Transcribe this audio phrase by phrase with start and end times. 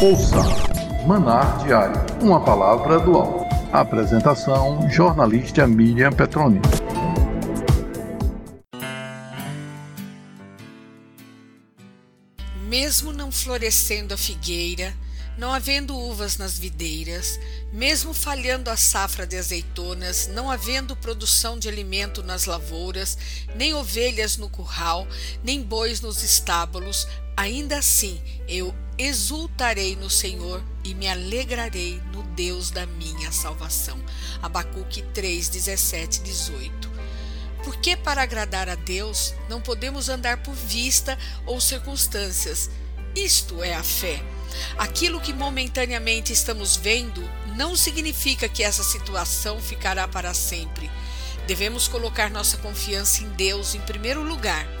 [0.00, 0.36] Ouça
[1.04, 3.44] Manar Diário, uma palavra do alto.
[3.72, 6.60] Apresentação: jornalista Miriam Petroni.
[12.68, 14.94] Mesmo não florescendo a figueira,
[15.36, 17.40] não havendo uvas nas videiras,
[17.72, 23.18] mesmo falhando a safra de azeitonas, não havendo produção de alimento nas lavouras,
[23.56, 25.08] nem ovelhas no curral,
[25.42, 32.70] nem bois nos estábulos, ainda assim eu exultarei no Senhor e me alegrarei no Deus
[32.70, 33.96] da minha salvação.
[34.42, 36.90] Abacuque 3, 17, 18.
[37.62, 41.16] Porque para agradar a Deus não podemos andar por vista
[41.46, 42.70] ou circunstâncias.
[43.14, 44.22] Isto é a fé.
[44.76, 47.22] Aquilo que momentaneamente estamos vendo
[47.56, 50.90] não significa que essa situação ficará para sempre.
[51.46, 54.77] Devemos colocar nossa confiança em Deus em primeiro lugar.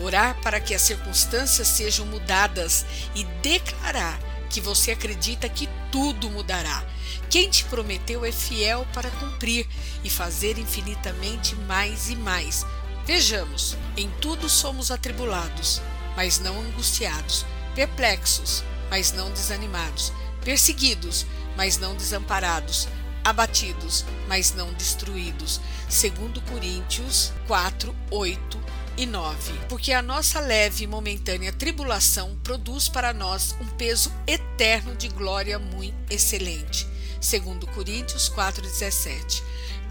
[0.00, 4.18] Orar para que as circunstâncias sejam mudadas e declarar
[4.48, 6.82] que você acredita que tudo mudará.
[7.28, 9.66] Quem te prometeu é fiel para cumprir
[10.02, 12.64] e fazer infinitamente mais e mais.
[13.04, 15.82] Vejamos, em tudo somos atribulados,
[16.16, 20.12] mas não angustiados, perplexos, mas não desanimados,
[20.44, 22.88] perseguidos, mas não desamparados,
[23.22, 25.60] abatidos, mas não destruídos.
[25.88, 29.52] Segundo Coríntios 4, 8 e 9.
[29.68, 35.58] Porque a nossa leve e momentânea tribulação produz para nós um peso eterno de glória
[35.58, 36.86] muito excelente.
[37.20, 39.42] Segundo Coríntios 4:17.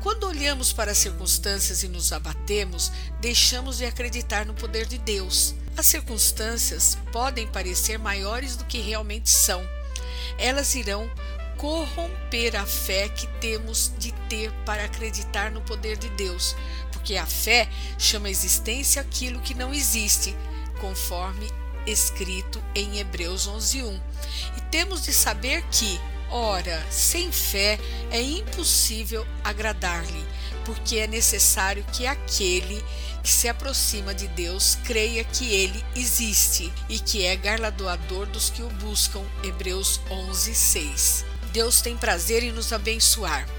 [0.01, 5.53] Quando olhamos para as circunstâncias e nos abatemos, deixamos de acreditar no poder de Deus.
[5.75, 9.61] As circunstâncias podem parecer maiores do que realmente são.
[10.37, 11.09] Elas irão
[11.57, 16.55] corromper a fé que temos de ter para acreditar no poder de Deus,
[16.99, 20.35] porque a fé chama a existência aquilo que não existe,
[20.81, 21.49] conforme
[21.87, 23.99] escrito em Hebreus 11:1.
[24.57, 25.99] E temos de saber que
[26.31, 27.79] Ora, sem fé
[28.11, 30.27] é impossível agradar-lhe,
[30.63, 32.85] porque é necessário que aquele
[33.23, 38.61] que se aproxima de Deus creia que ele existe e que é galardoador dos que
[38.61, 39.23] o buscam.
[39.43, 41.25] Hebreus 11, 6.
[41.51, 43.49] Deus tem prazer em nos abençoar.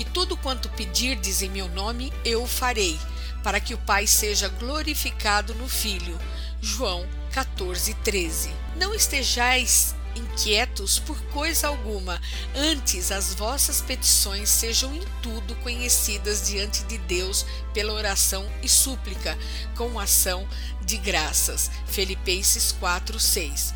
[0.00, 2.98] E tudo quanto pedirdes em meu nome, eu o farei,
[3.44, 6.18] para que o Pai seja glorificado no Filho.
[6.58, 8.50] João 14, 13.
[8.76, 12.18] Não estejais inquietos por coisa alguma,
[12.56, 17.44] antes as vossas petições sejam em tudo conhecidas diante de Deus
[17.74, 19.36] pela oração e súplica,
[19.76, 20.48] com ação
[20.80, 21.70] de graças.
[21.84, 23.74] Filipenses 4:6.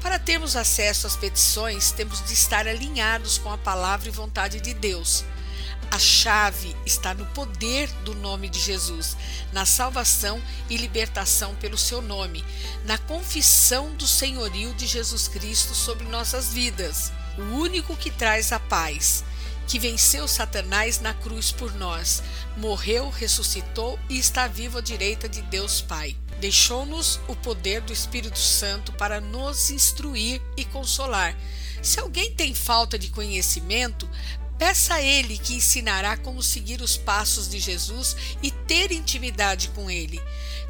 [0.00, 4.72] Para termos acesso às petições, temos de estar alinhados com a palavra e vontade de
[4.72, 5.22] Deus.
[5.90, 9.16] A chave está no poder do nome de Jesus,
[9.52, 12.44] na salvação e libertação pelo seu nome,
[12.84, 18.60] na confissão do senhorio de Jesus Cristo sobre nossas vidas, o único que traz a
[18.60, 19.24] paz,
[19.66, 22.22] que venceu Satanás na cruz por nós,
[22.56, 26.16] morreu, ressuscitou e está vivo à direita de Deus Pai.
[26.40, 31.36] Deixou-nos o poder do Espírito Santo para nos instruir e consolar.
[31.82, 34.08] Se alguém tem falta de conhecimento,
[34.58, 39.90] Peça a Ele que ensinará como seguir os passos de Jesus e ter intimidade com
[39.90, 40.20] Ele.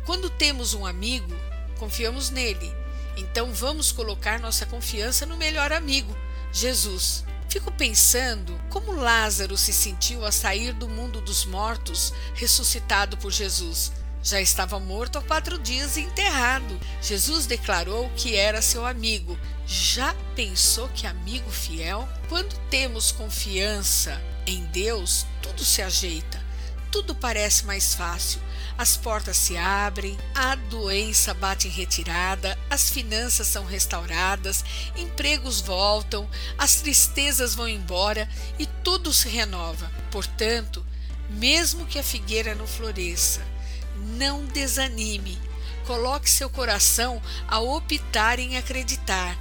[0.05, 1.35] Quando temos um amigo,
[1.79, 2.73] confiamos nele.
[3.17, 6.17] Então vamos colocar nossa confiança no melhor amigo,
[6.53, 7.25] Jesus.
[7.49, 13.93] Fico pensando como Lázaro se sentiu a sair do mundo dos mortos, ressuscitado por Jesus.
[14.27, 16.81] Já estava morto há quatro dias e enterrado.
[17.01, 19.39] Jesus declarou que era seu amigo.
[19.65, 22.09] Já pensou que amigo fiel?
[22.29, 26.45] Quando temos confiança em Deus, tudo se ajeita,
[26.91, 28.41] tudo parece mais fácil.
[28.77, 34.65] As portas se abrem, a doença bate em retirada, as finanças são restauradas,
[34.97, 39.89] empregos voltam, as tristezas vão embora e tudo se renova.
[40.11, 40.85] Portanto,
[41.31, 43.41] mesmo que a figueira não floresça,
[43.97, 45.39] não desanime.
[45.87, 49.39] Coloque seu coração a optar em acreditar,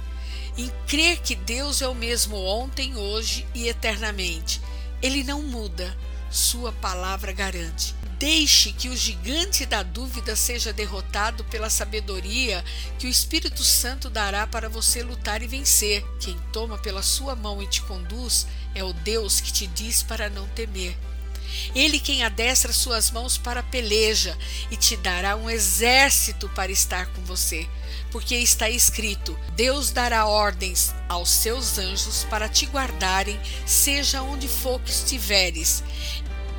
[0.56, 4.60] em crer que Deus é o mesmo ontem, hoje e eternamente.
[5.02, 5.96] Ele não muda,
[6.30, 7.94] sua palavra garante.
[8.18, 12.64] Deixe que o gigante da dúvida seja derrotado pela sabedoria
[12.98, 16.02] que o Espírito Santo dará para você lutar e vencer.
[16.18, 20.30] Quem toma pela sua mão e te conduz é o Deus que te diz para
[20.30, 20.96] não temer.
[21.74, 24.36] Ele quem adestra suas mãos para a peleja
[24.70, 27.68] e te dará um exército para estar com você.
[28.10, 34.80] Porque está escrito: Deus dará ordens aos seus anjos para te guardarem, seja onde for
[34.80, 35.82] que estiveres.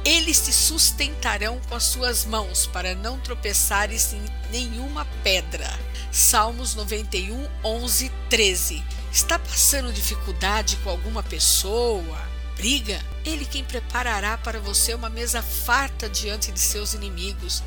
[0.06, 5.68] Eles te sustentarão com as suas mãos para não tropeçares em nenhuma pedra.
[6.12, 8.83] Salmos 91, 11, 13.
[9.12, 12.37] Está passando dificuldade com alguma pessoa?
[12.57, 13.00] Briga?
[13.24, 17.63] Ele quem preparará para você uma mesa farta diante de seus inimigos.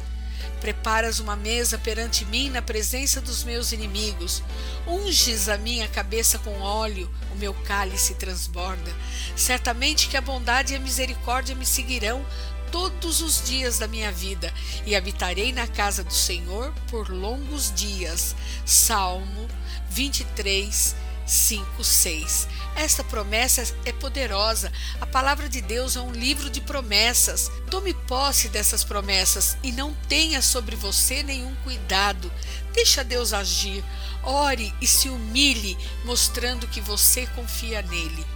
[0.61, 4.43] Preparas uma mesa perante mim na presença dos meus inimigos.
[4.89, 8.93] Unges a minha cabeça com óleo, o meu cálice transborda.
[9.37, 12.27] Certamente que a bondade e a misericórdia me seguirão
[12.73, 14.53] todos os dias da minha vida
[14.85, 18.35] e habitarei na casa do Senhor por longos dias.
[18.67, 19.49] Salmo
[19.89, 20.97] 23,
[21.31, 22.49] 5, 6.
[22.75, 24.73] Esta promessa é poderosa.
[25.01, 27.51] A palavra de Deus é um livro de promessas.
[27.71, 32.33] Tome posse dessas promessas e não tenha sobre você nenhum cuidado.
[32.73, 33.85] Deixa Deus agir.
[34.25, 38.27] Ore e se humilhe, mostrando que você confia nele.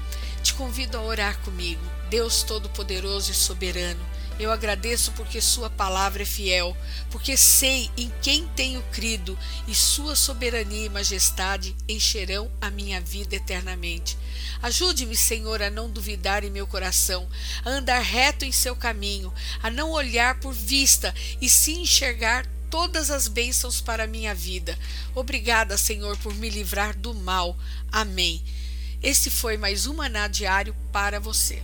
[0.43, 1.82] Te convido a orar comigo.
[2.08, 4.05] Deus Todo-Poderoso e Soberano,
[4.39, 6.77] eu agradeço porque Sua palavra é fiel,
[7.11, 9.39] porque sei em quem tenho crido
[9.69, 14.19] e Sua soberania e majestade encherão a minha vida eternamente.
[14.63, 17.29] Ajude-me, Senhor, a não duvidar em meu coração,
[17.65, 19.33] a andar reto em seu caminho,
[19.63, 24.77] a não olhar por vista e sim enxergar todas as bênçãos para a minha vida.
[25.15, 27.57] Obrigada, Senhor, por me livrar do mal.
[27.93, 28.43] Amém.
[29.01, 31.63] Esse foi mais um Maná Diário para você.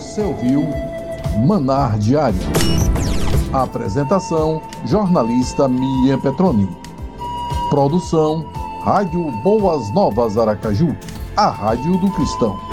[0.00, 0.66] Você ouviu
[1.46, 2.40] Manar Diário.
[3.52, 6.66] Apresentação: jornalista Miriam Petroni.
[7.68, 8.46] Produção:
[8.82, 10.96] Rádio Boas Novas Aracaju,
[11.36, 12.69] a rádio do cristão.